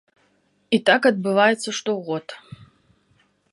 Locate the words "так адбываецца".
0.89-1.69